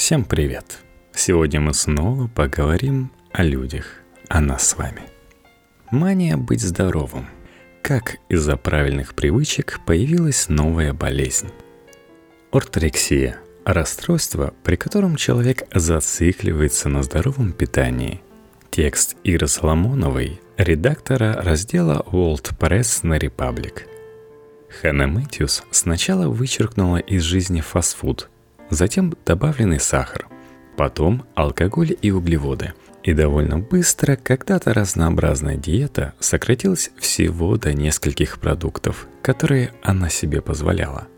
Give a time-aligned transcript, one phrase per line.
[0.00, 0.78] Всем привет!
[1.12, 3.84] Сегодня мы снова поговорим о людях,
[4.30, 5.02] о нас с вами.
[5.90, 7.26] Мания быть здоровым.
[7.82, 11.50] Как из-за правильных привычек появилась новая болезнь?
[12.50, 18.22] Орторексия– расстройство, при котором человек зацикливается на здоровом питании.
[18.70, 23.82] Текст Иры Соломоновой, редактора раздела World Press на Republic.
[24.80, 28.29] Ханна Мэтьюс сначала вычеркнула из жизни фастфуд–
[28.70, 30.28] затем добавленный сахар,
[30.76, 32.72] потом алкоголь и углеводы.
[33.02, 41.08] И довольно быстро когда-то разнообразная диета сократилась всего до нескольких продуктов, которые она себе позволяла.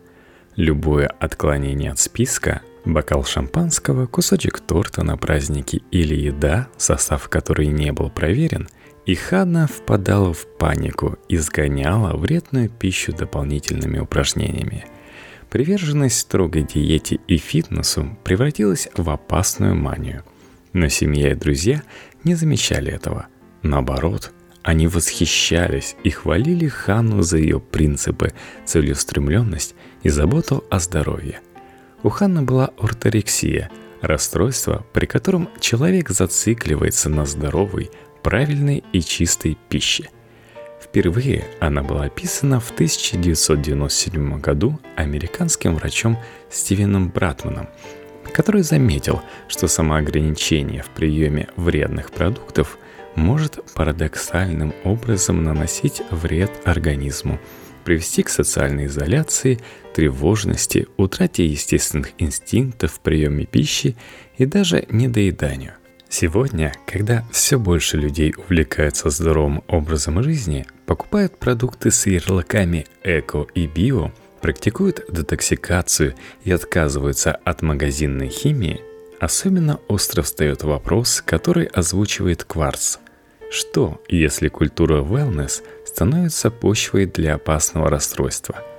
[0.55, 7.93] Любое отклонение от списка Бокал шампанского, кусочек торта на празднике или еда, состав которой не
[7.93, 8.69] был проверен,
[9.07, 14.87] и Ханна впадала в панику и сгоняла вредную пищу дополнительными упражнениями–
[15.53, 20.25] Приверженность строгой диете и фитнесу превратилась в опасную манию.
[20.73, 21.83] Но семья и друзья
[22.25, 23.27] не замечали этого.
[23.63, 28.33] Наоборот, они восхищались и хвалили Ханну за ее принципы,
[28.65, 31.43] целеустремленность и заботу о здоровье.
[32.03, 37.91] У Ханны была орторексия– расстройство, при котором человек зацикливается на здоровой,
[38.23, 40.09] правильной и чистой пище–
[40.83, 46.19] Впервые она была описана в 1997 году американским врачом
[46.51, 47.69] Стивеном Братманом,
[48.33, 52.79] который заметил, что самоограничение в приеме вредных продуктов
[53.15, 57.39] может парадоксальным образом наносить вред организму,
[57.85, 59.61] привести к социальной изоляции,
[59.95, 63.97] тревожности, утрате естественных инстинктов в приеме пищи
[64.37, 65.75] и даже недоеданию.
[66.13, 73.67] Сегодня, когда все больше людей увлекаются здоровым образом жизни, покупают продукты с ярлыками «эко» и
[73.67, 74.13] «био»,
[74.43, 78.83] практикуют детоксикацию и отказываются от магазинной химии,
[79.21, 82.99] особенно остро встает вопрос, который озвучивает Кварц.
[83.51, 88.57] Что, если культура wellness становится почвой для опасного расстройства–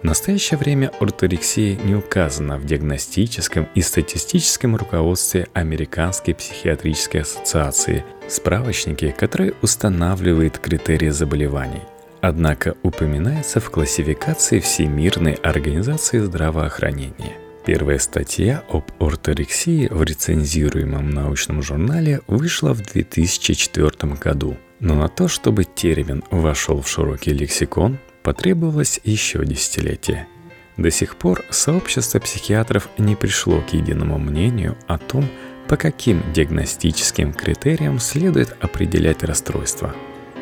[0.00, 9.12] в настоящее время орторексия не указана в диагностическом и статистическом руководстве Американской психиатрической ассоциации, справочнике,
[9.12, 11.82] который устанавливает критерии заболеваний.
[12.20, 17.36] Однако упоминается в классификации Всемирной организации здравоохранения.
[17.64, 24.56] Первая статья об орторексии в рецензируемом научном журнале вышла в 2004 году.
[24.80, 30.28] Но на то, чтобы термин вошел в широкий лексикон, потребовалось еще десятилетие.
[30.76, 35.26] До сих пор сообщество психиатров не пришло к единому мнению о том,
[35.66, 39.94] по каким диагностическим критериям следует определять расстройство.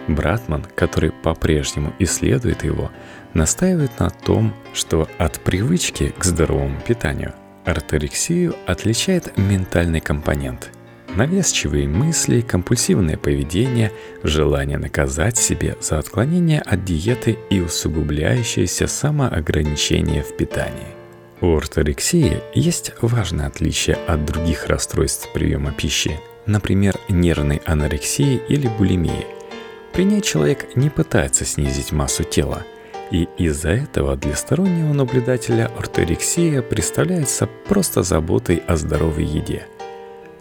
[0.08, 2.90] Братман, который по-прежнему исследует его,
[3.34, 10.72] настаивает на том, что от привычки к здоровому питанию орторексию отличает ментальный компонент–
[11.14, 20.36] навязчивые мысли, компульсивное поведение, желание наказать себе за отклонение от диеты и усугубляющееся самоограничение в
[20.36, 20.94] питании.
[21.40, 29.26] У орторексии есть важное отличие от других расстройств приема пищи, например, нервной анорексии или булимии.
[29.92, 32.62] При ней человек не пытается снизить массу тела,
[33.10, 39.66] и из-за этого для стороннего наблюдателя орторексия представляется просто заботой о здоровой еде–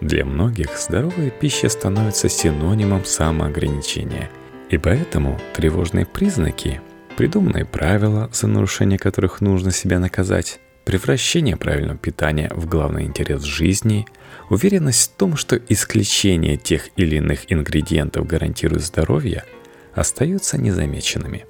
[0.02, 4.30] для многих здоровая пища становится синонимом самоограничения.
[4.70, 6.82] И поэтому тревожные признаки,
[7.18, 14.06] придуманные правила, за нарушение которых нужно себя наказать, превращение правильного питания в главный интерес жизни,
[14.50, 19.44] уверенность в том, что исключение тех или иных ингредиентов гарантирует здоровье,
[19.94, 21.46] остаются незамеченными.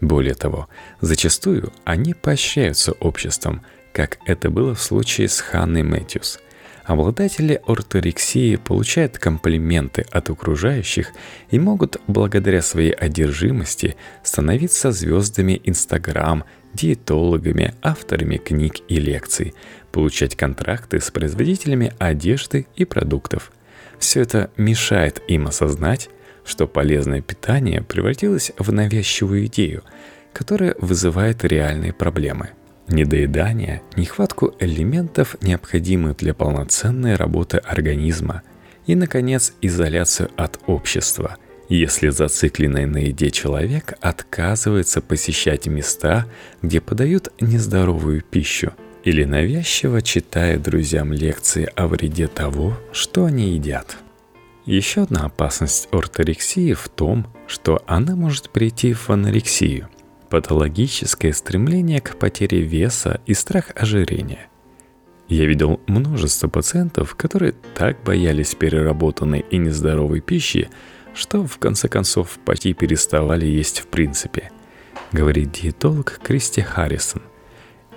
[0.00, 0.68] Более того,
[1.00, 3.62] зачастую они поощряются обществом,
[3.92, 6.40] как это было в случае с Ханной Мэтьюс–
[6.84, 11.12] Обладатели орторексии получают комплименты от окружающих
[11.50, 16.44] и могут благодаря своей одержимости становиться звездами Инстаграм,
[16.74, 19.54] диетологами, авторами книг и лекций,
[19.92, 23.50] получать контракты с производителями одежды и продуктов.
[23.98, 26.10] Все это мешает им осознать,
[26.44, 29.84] что полезное питание превратилось в навязчивую идею,
[30.34, 32.50] которая вызывает реальные проблемы–
[32.88, 38.42] недоедание, нехватку элементов, необходимых для полноценной работы организма,
[38.86, 41.36] и, наконец, изоляцию от общества,
[41.68, 46.26] если зацикленный на еде человек отказывается посещать места,
[46.60, 48.72] где подают нездоровую пищу,
[49.02, 53.96] или навязчиво читает друзьям лекции о вреде того, что они едят.
[54.66, 59.88] Еще одна опасность орторексии в том, что она может прийти в анорексию–
[60.34, 64.48] патологическое стремление к потере веса и страх ожирения.
[65.28, 70.70] Я видел множество пациентов, которые так боялись переработанной и нездоровой пищи,
[71.14, 74.50] что в конце концов почти переставали есть в принципе,
[75.12, 77.22] говорит диетолог Кристи Харрисон.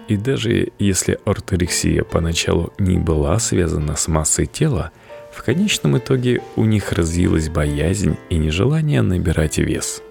[0.08, 4.92] И даже если орторексия поначалу не была связана с массой тела,
[5.34, 10.04] в конечном итоге у них развилась боязнь и нежелание набирать вес.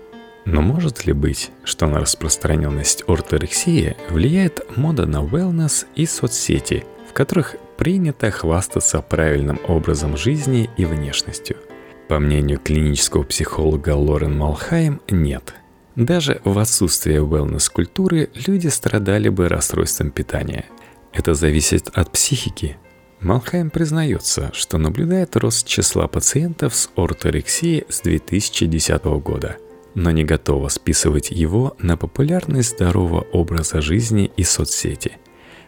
[0.46, 7.12] Но может ли быть, что на распространенность орторексии влияет мода на wellness и соцсети, в
[7.12, 11.58] которых принято хвастаться правильным образом жизни и внешностью–
[12.08, 15.54] по мнению клинического психолога Лорен Малхайм, нет.
[15.96, 20.66] Даже в отсутствие wellness-культуры люди страдали бы расстройством питания.
[21.12, 22.76] Это зависит от психики.
[23.20, 29.56] Малхайм признается, что наблюдает рост числа пациентов с орторексией с 2010 года,
[29.96, 35.18] но не готова списывать его на популярность здорового образа жизни и соцсети.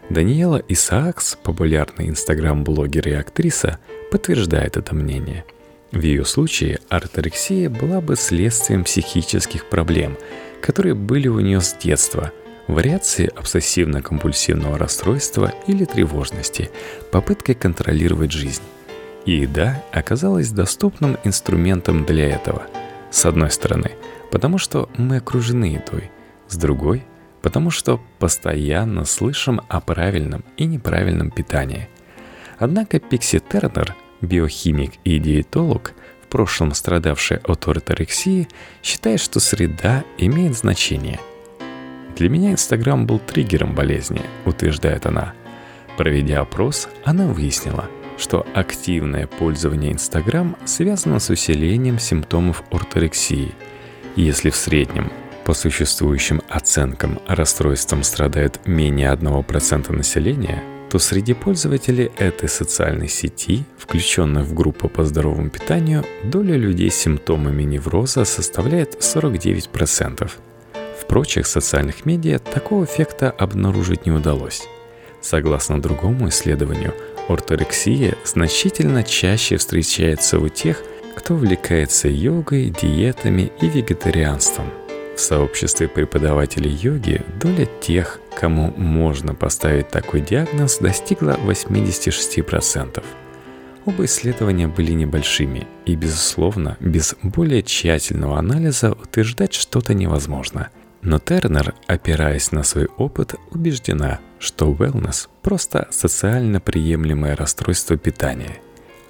[0.09, 3.79] Даниэла Исаакс, популярный инстаграм-блогер и актриса,
[4.09, 5.43] подтверждает это мнение–
[5.91, 10.17] в ее случае орторексия была бы следствием психических проблем,
[10.61, 12.31] которые были у нее с детства,
[12.67, 16.69] вариации обсессивно-компульсивного расстройства или тревожности,
[17.11, 18.61] попыткой контролировать жизнь.
[19.25, 22.67] И еда оказалась доступным инструментом для этого.
[23.09, 23.93] С одной стороны,
[24.31, 26.11] потому что мы окружены едой,
[26.47, 27.05] с другой,
[27.41, 31.87] потому что постоянно слышим о правильном и неправильном питании.
[32.57, 38.47] Однако Пикси Тернер– биохимик и диетолог, в прошлом страдавший от орторексии,
[38.83, 41.19] считает, что среда имеет значение.
[42.15, 45.33] Для меня Инстаграм был триггером болезни, утверждает она.
[45.97, 47.85] Проведя опрос, она выяснила,
[48.17, 53.53] что активное пользование Инстаграм связано с усилением симптомов орторексии.
[54.19, 55.13] Если в среднем
[55.45, 64.45] по существующим оценкам расстройством страдает менее 1% населения– то среди пользователей этой социальной сети, включенных
[64.45, 70.29] в группу по здоровому питанию, доля людей с симптомами невроза составляет 49%.
[70.99, 74.63] В прочих социальных медиа такого эффекта обнаружить не удалось.
[75.21, 76.93] Согласно другому исследованию,
[77.29, 80.83] орторексия значительно чаще встречается у тех,
[81.19, 84.71] кто увлекается йогой, диетами и вегетарианством–
[85.19, 93.03] в сообществе преподавателей йоги доля тех, кому можно поставить такой диагноз, достигла 86%.
[93.83, 100.69] Оба исследования были небольшими, и, безусловно, без более тщательного анализа утверждать что-то невозможно.
[101.01, 108.61] Но Тернер, опираясь на свой опыт, убеждена, что wellness– просто социально приемлемое расстройство питания.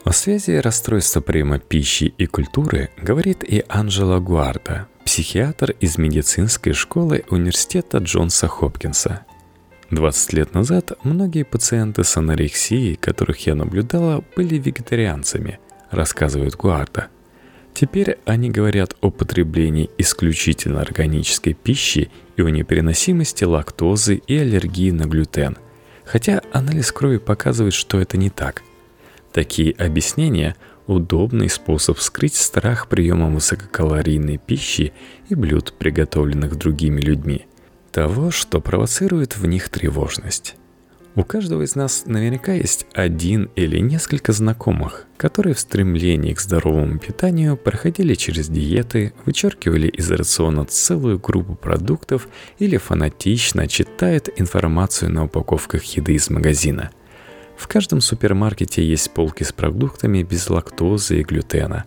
[0.06, 7.25] О связи расстройства приема пищи и культуры говорит и Анжела Гуарда, психиатр из медицинской школы
[7.30, 9.25] университета Джонса Хопкинса.
[9.92, 15.60] 20 лет назад многие пациенты с анорексией, которых я наблюдала, были вегетарианцами,
[15.92, 17.07] рассказывает Гуарда.
[17.74, 25.04] Теперь они говорят о потреблении исключительно органической пищи и о непереносимости лактозы и аллергии на
[25.04, 25.57] глютен,
[26.06, 28.63] хотя анализ крови показывает, что это не так.
[29.33, 30.55] Такие объяснения–
[30.87, 34.91] удобный способ скрыть страх приемом высококалорийной пищи
[35.29, 37.45] и блюд, приготовленных другими людьми,
[37.91, 40.55] того, что провоцирует в них тревожность.
[41.15, 46.98] У каждого из нас наверняка есть один или несколько знакомых, которые в стремлении к здоровому
[46.98, 55.25] питанию проходили через диеты, вычеркивали из рациона целую группу продуктов или фанатично читают информацию на
[55.25, 56.89] упаковках еды из магазина–
[57.60, 61.84] в каждом супермаркете есть полки с продуктами без лактозы и глютена.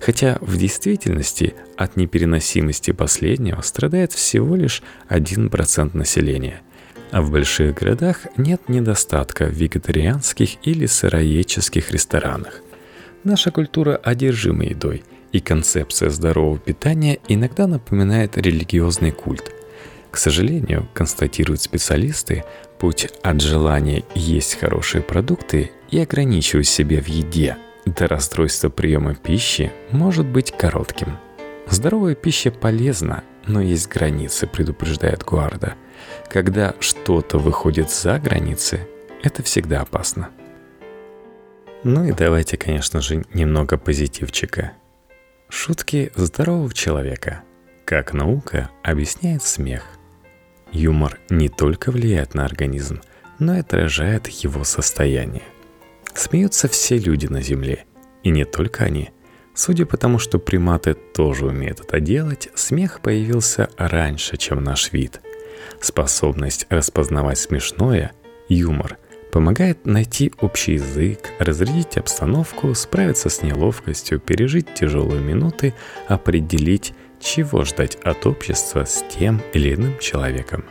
[0.00, 6.60] Хотя в действительности от непереносимости последнего страдает всего лишь 1% населения.
[7.10, 12.62] А в больших городах нет недостатка в вегетарианских или сыроедческих ресторанах.
[13.24, 15.02] Наша культура одержима едой,
[15.32, 19.52] и концепция здорового питания иногда напоминает религиозный культ.
[20.12, 22.44] К сожалению, констатируют специалисты,
[22.78, 27.56] путь от желания есть хорошие продукты и ограничивать себя в еде
[27.86, 31.18] до расстройства приема пищи может быть коротким.
[31.68, 35.74] Здоровая пища полезна, но есть границы, предупреждает Гуарда.
[36.28, 38.88] Когда что-то выходит за границы,
[39.22, 40.30] это всегда опасно.
[41.84, 44.72] Ну и давайте, конечно же, немного позитивчика.
[45.48, 47.42] Шутки здорового человека.
[47.84, 49.95] Как наука объясняет смех.
[50.72, 53.00] Юмор не только влияет на организм,
[53.38, 55.42] но и отражает его состояние.
[56.14, 57.84] Смеются все люди на Земле,
[58.22, 59.10] и не только они.
[59.54, 65.20] Судя по тому, что приматы тоже умеют это делать, смех появился раньше, чем наш вид.
[65.80, 68.12] Способность распознавать смешное,
[68.48, 68.98] юмор,
[69.32, 75.74] помогает найти общий язык, разрядить обстановку, справиться с неловкостью, пережить тяжелые минуты,
[76.08, 76.94] определить,
[77.26, 80.64] чего ждать от общества с тем или иным человеком.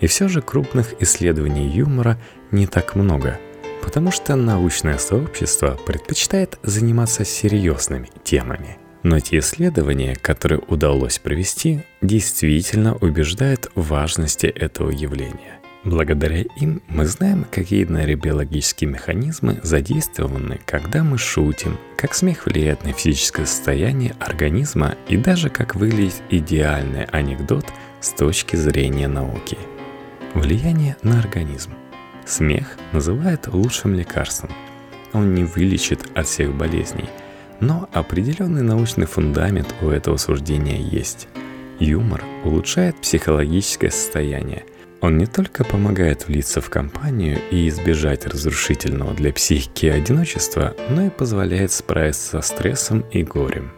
[0.00, 2.18] И все же крупных исследований юмора
[2.50, 3.38] не так много,
[3.82, 8.76] потому что научное сообщество предпочитает заниматься серьезными темами.
[9.02, 17.04] Но те исследования, которые удалось провести, действительно убеждают в важности этого явления– Благодаря им мы
[17.04, 24.94] знаем, какие нейробиологические механизмы задействованы, когда мы шутим, как смех влияет на физическое состояние организма
[25.08, 27.66] и даже как выглядит идеальный анекдот
[28.00, 29.58] с точки зрения науки.
[30.32, 31.72] Влияние на организм.
[32.24, 34.50] Смех называют лучшим лекарством.
[35.12, 37.10] Он не вылечит от всех болезней,
[37.60, 41.28] но определенный научный фундамент у этого суждения есть.
[41.78, 44.64] Юмор улучшает психологическое состояние–
[45.04, 51.10] он не только помогает влиться в компанию и избежать разрушительного для психики одиночества, но и
[51.10, 53.70] позволяет справиться со стрессом и горем.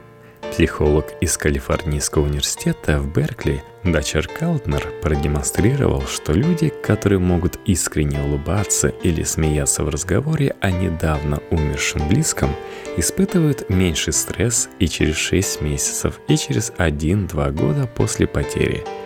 [0.52, 8.88] Психолог из Калифорнийского университета в Беркли Дачер Калтнер продемонстрировал, что люди, которые могут искренне улыбаться
[8.88, 12.50] или смеяться в разговоре о недавно умершем близком,
[12.96, 18.84] испытывают меньший стресс и через 6 месяцев, и через 1-2 года после потери–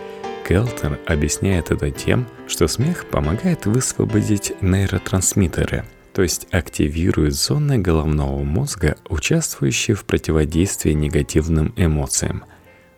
[0.51, 8.97] Келтер объясняет это тем, что смех помогает высвободить нейротрансмиттеры, то есть активирует зоны головного мозга,
[9.07, 12.43] участвующие в противодействии негативным эмоциям.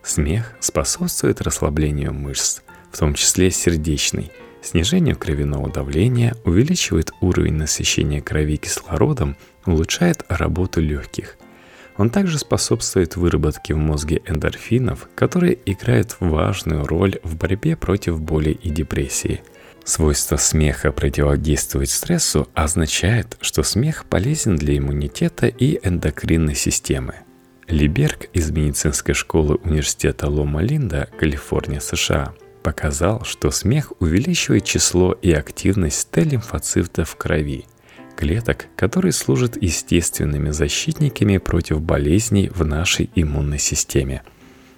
[0.02, 4.32] Смех способствует расслаблению мышц, в том числе сердечной,
[4.64, 11.38] снижению кровяного давления, увеличивает уровень насыщения крови кислородом, улучшает работу легких.
[11.98, 18.50] Он также способствует выработке в мозге эндорфинов, которые играют важную роль в борьбе против боли
[18.50, 19.42] и депрессии.
[19.84, 27.16] Свойство смеха противодействовать стрессу означает, что смех полезен для иммунитета и эндокринной системы.
[27.68, 32.34] Либерг из медицинской школы университета Лома-Линда, Калифорния, США,
[32.64, 37.66] показал, что смех увеличивает число и активность Т-лимфоцитов в крови–
[38.24, 44.24] клеток, которые служат естественными защитниками против болезней в нашей иммунной системе.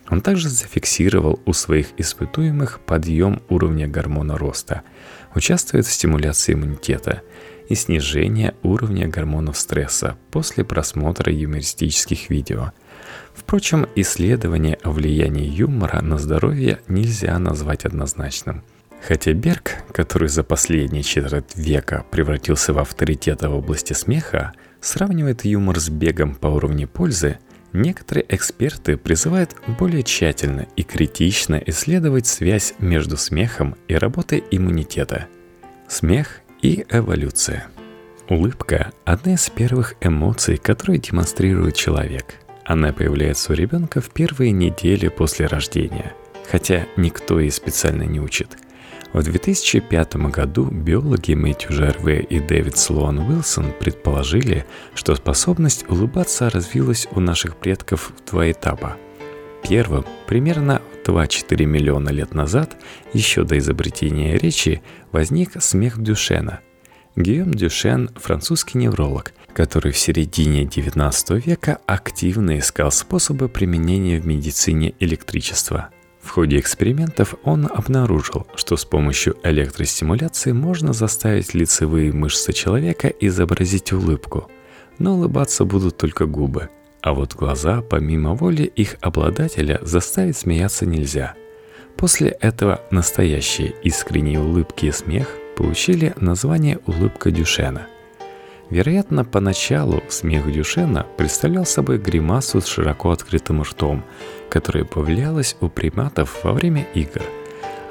[0.09, 4.81] Он также зафиксировал у своих испытуемых подъем уровня гормона роста,
[5.35, 7.21] участвует в стимуляции иммунитета
[7.69, 12.71] и снижении уровня гормонов стресса после просмотра юмористических видео.
[13.35, 18.63] Впрочем, исследование о влиянии юмора на здоровье нельзя назвать однозначным–
[19.07, 25.79] Хотя Берг, который за последние четверть века превратился в авторитета в области смеха, сравнивает юмор
[25.79, 27.38] с бегом по уровню пользы,
[27.71, 35.27] некоторые эксперты призывают более тщательно и критично исследовать связь между смехом и работой иммунитета.
[35.88, 37.67] Смех и эволюция.
[38.27, 42.38] Улыбка– одна из первых эмоций, которые демонстрирует человек.
[42.63, 46.13] Она появляется у ребенка в первые недели после рождения,
[46.50, 48.57] хотя никто ей специально не учит–
[49.15, 57.07] в 2005 году биологи Мэтью Жарве и Дэвид Слоан Уилсон предположили, что способность улыбаться развилась
[57.12, 58.98] у наших предков в два этапа.
[59.63, 62.75] Первым, примерно 2-4 миллиона лет назад,
[63.13, 66.60] еще до изобретения речи, возник смех Дюшена.
[67.15, 74.93] Гийом Дюшен– французский невролог, который в середине XIX века активно искал способы применения в медицине
[75.00, 75.88] электричества–
[76.25, 83.94] в ходе экспериментов он обнаружил, что с помощью электростимуляции можно заставить лицевые мышцы человека изобразить
[83.94, 84.50] улыбку,
[84.98, 86.70] но улыбаться будут только губы,
[87.01, 91.36] а вот глаза, помимо воли их обладателя, заставить смеяться нельзя.
[91.96, 97.88] После этого настоящие искренние улыбки и смех получили название улыбка Дюшена–
[98.69, 104.03] Вероятно, поначалу смех Дюшена представлял собой гримасу с широко открытым ртом,
[104.50, 107.22] которая появлялась у приматов во время игр.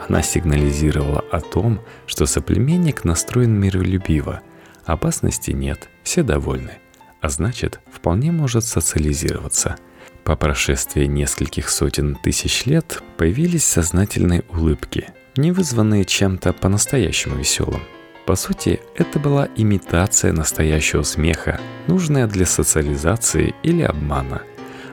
[0.09, 4.40] Она сигнализировала о том, что соплеменник настроен миролюбиво,
[4.85, 6.73] опасности нет, все довольны,
[7.21, 9.76] а значит, вполне может социализироваться.
[10.25, 17.83] По прошествии нескольких сотен тысяч лет появились сознательные улыбки, не вызванные чем-то по-настоящему веселым.
[18.26, 24.43] По сути, это была имитация настоящего смеха, нужная для социализации или обмана.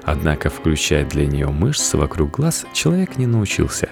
[0.03, 3.89] Однако включать для нее мышцы вокруг глаз человек не научился.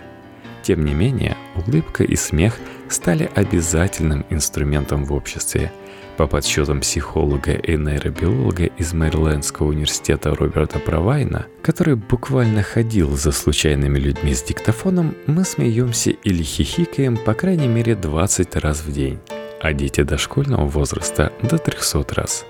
[0.70, 2.54] Тем не менее, улыбка и смех
[2.90, 5.72] стали обязательным инструментом в обществе–
[6.16, 13.98] по подсчетам психолога и нейробиолога из Мэрилендского университета Роберта Провайна, который буквально ходил за случайными
[13.98, 19.18] людьми с диктофоном, мы смеемся или хихикаем по крайней мере 20 раз в день.
[19.60, 22.46] а дети дошкольного возраста до 300 раз.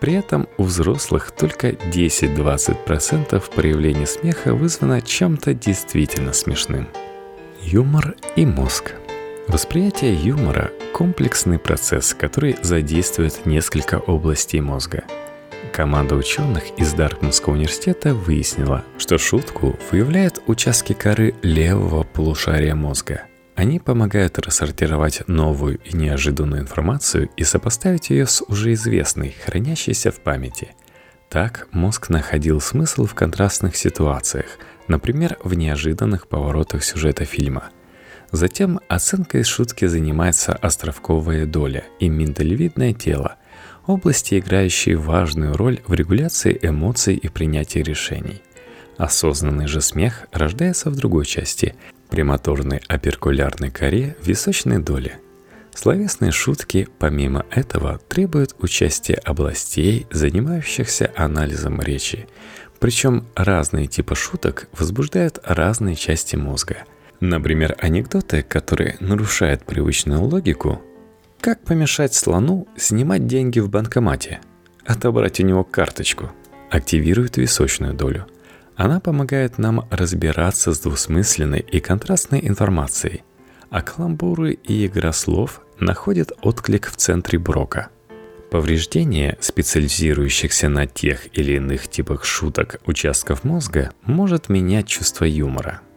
[0.00, 6.88] При этом у взрослых только 10-20% проявления смеха вызвано чем-то действительно смешным.
[7.62, 8.92] Юмор и мозг.
[9.48, 15.04] Восприятие юмора– комплексный процесс, который задействует несколько областей мозга–
[15.72, 23.22] Команда ученых из Дартмутского университета выяснила, что шутку выявляют участки коры левого полушария мозга.
[23.54, 30.20] Они помогают рассортировать новую и неожиданную информацию и сопоставить ее с уже известной, хранящейся в
[30.20, 30.74] памяти.
[31.30, 34.58] Так мозг находил смысл в контрастных ситуациях,
[34.88, 37.70] например, в неожиданных поворотах сюжета фильма.
[38.30, 43.36] Затем оценкой шутки занимается островковая доля и миндалевидное тело–
[43.86, 48.42] области, играющие важную роль в регуляции эмоций и принятии решений.
[48.96, 51.74] Осознанный же смех рождается в другой части–
[52.12, 55.16] премоторной оперкулярной коре височной доли.
[55.74, 62.28] Словесные шутки, помимо этого, требуют участия областей, занимающихся анализом речи.
[62.82, 66.78] Причем разные типы шуток возбуждают разные части мозга.
[67.20, 70.82] Например, анекдоты, которые нарушают привычную логику,
[71.40, 74.40] как помешать слону снимать деньги в банкомате?
[74.84, 76.32] Отобрать у него карточку.
[76.70, 78.26] Активирует височную долю.
[78.74, 83.22] Она помогает нам разбираться с двусмысленной и контрастной информацией,
[83.70, 87.90] а каламбуры и игра слов находят отклик в центре Брока.
[88.52, 95.80] Повреждение специализирующихся на тех или иных типах шуток участков мозга может менять чувство юмора–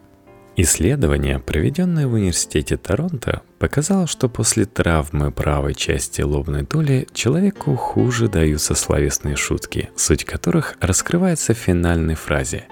[0.57, 8.29] Исследование, проведенное в Университете Торонто, показало, что после травмы правой части лобной доли человеку хуже
[8.29, 12.67] даются словесные шутки, суть которых раскрывается в финальной фразе.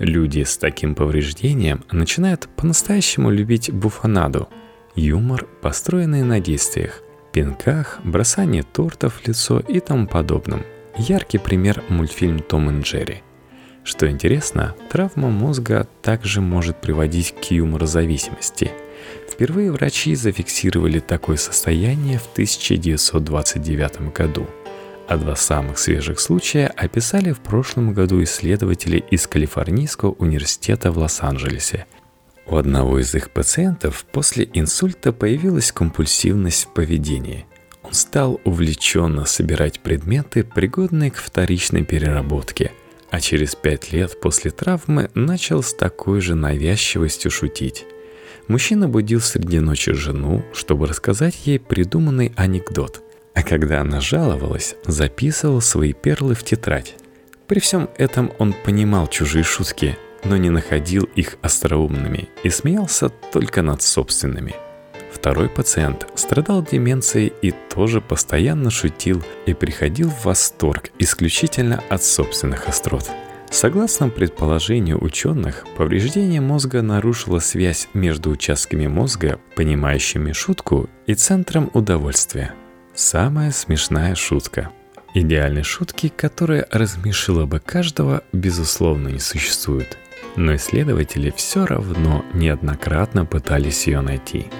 [0.00, 4.48] Люди с таким повреждением начинают по-настоящему любить буфанаду–
[4.96, 10.62] юмор, построенный на действиях, пинках, бросании тортов в лицо и тому подобном.
[10.96, 13.22] Яркий пример– мультфильм «Том и Джерри–
[13.84, 18.70] что интересно, травма мозга также может приводить к юморозависимости.
[19.28, 24.46] Впервые врачи зафиксировали такое состояние в 1929 году,
[25.08, 31.86] а два самых свежих случая описали в прошлом году исследователи из Калифорнийского университета в Лос-Анджелесе.
[32.46, 37.46] У одного из их пациентов после инсульта появилась компульсивность в поведении.
[37.82, 42.72] Он стал увлеченно собирать предметы, пригодные к вторичной переработке–
[43.12, 47.84] а через пять лет после травмы начал с такой же навязчивостью шутить.
[48.48, 53.02] Мужчина будил среди ночи жену, чтобы рассказать ей придуманный анекдот,
[53.34, 56.94] а когда она жаловалась, записывал свои перлы в тетрадь.
[57.46, 63.62] При всем этом он понимал чужие шутки, но не находил их остроумными и смеялся только
[63.62, 64.54] над собственными–
[65.22, 72.68] Второй пациент страдал деменцией и тоже постоянно шутил и приходил в восторг исключительно от собственных
[72.68, 73.08] острот.
[73.48, 82.54] Согласно предположению ученых, повреждение мозга нарушило связь между участками мозга, понимающими шутку, и центром удовольствия.
[82.94, 84.70] Самая смешная шутка.
[85.14, 89.98] Идеальной шутки, которая размешила бы каждого, безусловно, не существует.
[90.36, 94.46] Но исследователи все равно неоднократно пытались ее найти–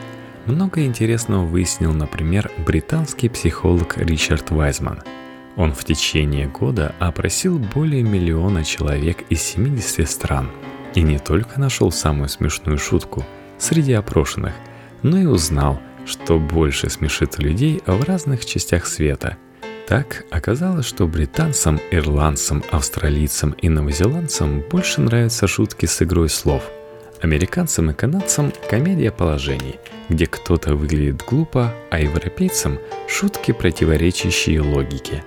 [0.47, 5.03] много интересного выяснил, например, британский психолог Ричард Вайзман.
[5.55, 10.51] Он в течение года опросил более миллиона человек из 70 стран
[10.97, 13.25] и не только нашел самую смешную шутку
[13.59, 14.55] среди опрошенных,
[15.03, 19.37] но и узнал, что больше смешит людей в разных частях света.
[19.93, 26.63] Так оказалось, что британцам, ирландцам, австралийцам и новозеландцам больше нравятся шутки с игрой слов–
[27.21, 29.77] Американцам и канадцам комедия положений,
[30.09, 35.23] где кто-то выглядит глупо, а европейцам шутки, противоречащие логике.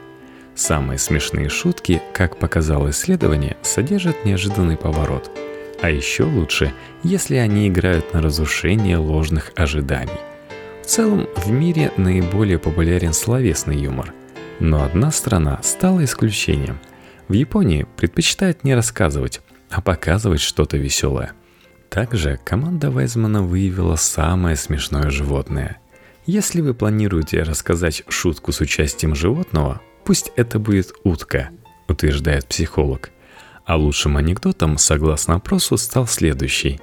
[0.56, 5.30] Самые смешные шутки, как показало исследование, содержат неожиданный поворот.
[5.82, 6.74] А еще лучше,
[7.04, 10.20] если они играют на разрушение ложных ожиданий.
[10.82, 14.12] В целом, в мире наиболее популярен словесный юмор.
[14.60, 16.80] Но одна страна стала исключением.
[17.28, 21.34] В Японии предпочитают не рассказывать, а показывать что-то веселое–
[21.96, 25.78] также команда Вайзмана выявила самое смешное животное.
[26.26, 31.52] Если вы планируете рассказать шутку с участием животного, пусть это будет утка,
[31.88, 33.12] утверждает психолог.
[33.64, 36.82] А лучшим анекдотом, согласно опросу, стал следующий.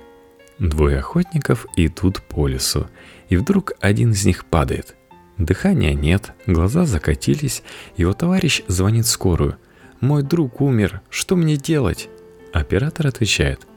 [0.59, 2.89] Двое охотников идут по лесу,
[3.29, 4.97] и вдруг один из них падает.
[5.45, 7.63] Дыхания нет, глаза закатились,
[7.97, 9.57] его товарищ звонит скорую.
[10.01, 12.09] «Мой друг умер, что мне делать?»
[12.53, 13.67] Оператор отвечает–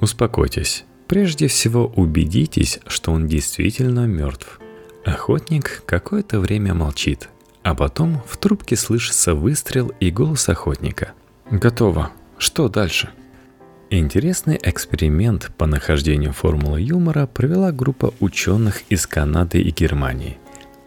[0.00, 0.84] Успокойтесь.
[1.08, 4.58] Прежде всего убедитесь, что он действительно мертв.
[5.04, 7.28] Охотник какое-то время молчит,
[7.62, 11.12] а потом в трубке слышится выстрел и голос охотника.
[11.50, 12.12] «Готово.
[12.38, 13.10] Что дальше?»
[13.90, 20.38] Интересный эксперимент по нахождению формулы юмора провела группа ученых из Канады и Германии.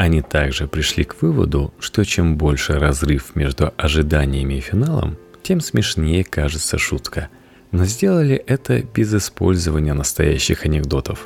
[0.04, 6.26] Они также пришли к выводу, что чем больше разрыв между ожиданиями и финалом, тем смешнее
[6.26, 7.30] кажется шутка.
[7.72, 11.26] Но сделали это без использования настоящих анекдотов.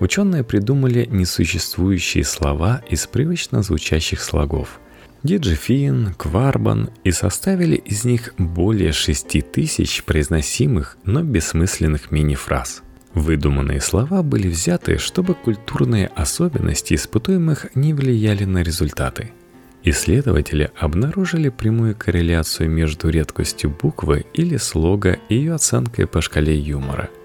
[0.00, 4.80] Ученые придумали несуществующие слова из привычно звучащих слогов–
[5.22, 12.82] Диджифин, Кварбан и составили из них более 6 тысяч произносимых, но бессмысленных мини-фраз.
[13.16, 19.32] Выдуманные слова были взяты, чтобы культурные особенности испытуемых не влияли на результаты.
[19.82, 27.10] Исследователи обнаружили прямую корреляцию между редкостью буквы или слога и ее оценкой по шкале юмора–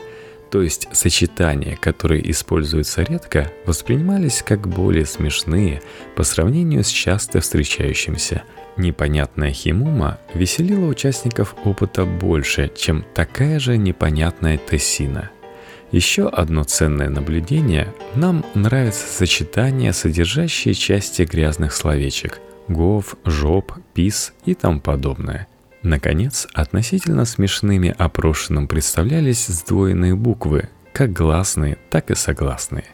[0.51, 5.81] то есть сочетания, которые используются редко, воспринимались как более смешные
[6.17, 8.43] по сравнению с часто встречающимся.
[8.75, 15.31] Непонятная химума веселила участников опыта больше, чем такая же непонятная тессина.
[15.91, 24.53] Еще одно ценное наблюдение– нам нравится сочетание, содержащие части грязных словечек– гов, жоп, пис и
[24.53, 25.47] тому подобное.
[25.83, 32.85] Наконец, относительно смешными опрошенным представлялись сдвоенные буквы, как гласные, так и согласные.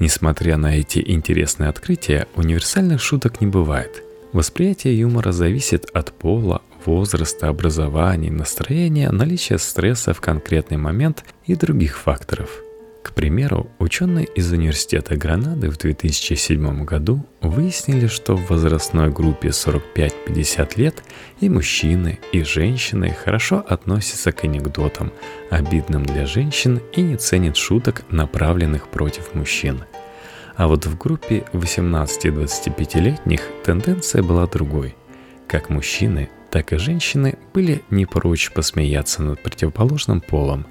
[0.00, 4.02] Несмотря на эти интересные открытия, универсальных шуток не бывает.
[4.32, 11.98] Восприятие юмора зависит от пола, возраста, образования, настроения, наличия стресса в конкретный момент и других
[11.98, 12.50] факторов–
[13.02, 20.72] к примеру, ученые из Университета Гранады в 2007 году выяснили, что в возрастной группе 45-50
[20.76, 21.02] лет
[21.40, 25.12] и мужчины, и женщины хорошо относятся к анекдотам,
[25.50, 29.82] обидным для женщин и не ценят шуток, направленных против мужчин.
[30.54, 34.94] А вот в группе 18-25-летних тенденция была другой.
[35.48, 40.66] Как мужчины, так и женщины были не прочь посмеяться над противоположным полом,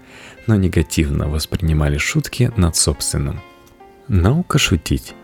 [0.46, 3.41] но негативно воспринимали шутки над собственным.
[4.08, 5.15] Наука шутить.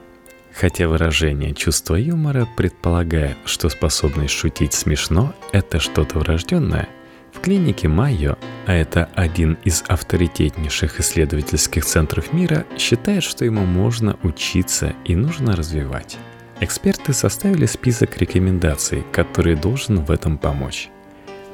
[0.52, 6.90] Хотя выражение чувства юмора предполагает, что способность шутить смешно– это что-то врожденное,
[7.32, 14.18] в клинике Майо, а это один из авторитетнейших исследовательских центров мира, считает, что ему можно
[14.24, 16.18] учиться и нужно развивать.
[16.60, 20.90] Эксперты составили список рекомендаций, которые должен в этом помочь.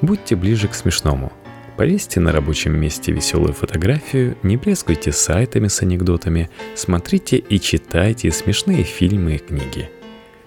[0.01, 1.33] Будьте ближе к смешному.
[1.75, 8.83] Повесьте на рабочем месте веселую фотографию, не брезгуйте сайтами с анекдотами, смотрите и читайте смешные
[8.83, 9.89] фильмы и книги.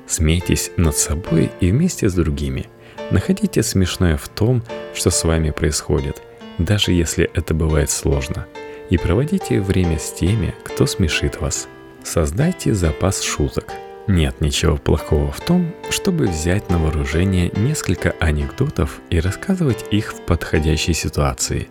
[0.07, 2.66] Смейтесь над собой и вместе с другими.
[3.11, 4.62] Находите смешное в том,
[4.95, 6.23] что с вами происходит,
[6.57, 8.47] даже если это бывает сложно.
[8.88, 11.69] И проводите время с теми, кто смешит вас.
[12.05, 13.75] Создайте запас шуток–
[14.07, 20.21] нет ничего плохого в том, чтобы взять на вооружение несколько анекдотов и рассказывать их в
[20.23, 21.69] подходящей ситуации.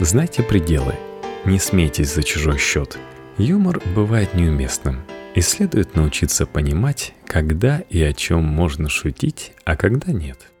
[0.00, 0.94] Знайте пределы.
[1.44, 2.98] Не смейтесь за чужой счет.
[3.38, 5.02] Юмор бывает неуместным.
[5.34, 10.53] И следует научиться понимать, когда и о чем можно шутить, а когда нет.